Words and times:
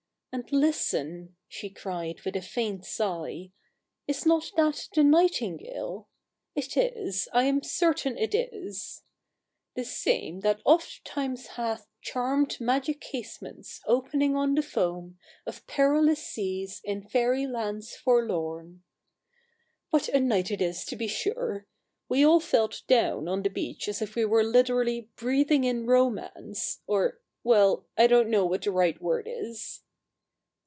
And 0.33 0.49
listen,' 0.49 1.35
she 1.49 1.69
cried 1.69 2.21
with 2.21 2.37
a 2.37 2.41
faint 2.41 2.85
sigh,' 2.85 3.51
is 4.07 4.25
not 4.25 4.49
that 4.55 4.87
the 4.95 5.03
nightingale? 5.03 6.07
It 6.55 6.77
is— 6.77 7.27
I 7.33 7.43
am 7.43 7.61
certain 7.61 8.17
it 8.17 8.33
is!— 8.33 9.01
The 9.75 9.83
same 9.83 10.39
that 10.39 10.61
oft 10.65 11.03
times 11.03 11.47
hath 11.57 11.85
Charmed 11.99 12.61
magic 12.61 13.01
casements 13.01 13.81
opening 13.85 14.37
on 14.37 14.55
the 14.55 14.61
foam 14.61 15.19
Of 15.45 15.67
perilous 15.67 16.25
seas 16.25 16.79
in 16.85 17.09
faery 17.09 17.45
lands 17.45 17.97
forlorn.' 17.97 18.83
What 19.89 20.07
a 20.07 20.21
night 20.21 20.49
it 20.49 20.61
is, 20.61 20.85
to 20.85 20.95
be 20.95 21.07
sure! 21.09 21.67
We 22.07 22.25
all 22.25 22.39
felt 22.39 22.83
down 22.87 23.27
on 23.27 23.41
the 23.43 23.49
beach 23.49 23.89
as 23.89 24.01
if 24.01 24.15
we 24.15 24.23
were 24.23 24.45
literally 24.45 25.09
breathing 25.17 25.65
in 25.65 25.85
Romance— 25.87 26.79
or— 26.87 27.19
well, 27.43 27.85
I 27.97 28.07
don't 28.07 28.29
know 28.29 28.45
what 28.45 28.61
the 28.61 28.71
right 28.71 28.99
word 29.01 29.27
is.' 29.29 29.81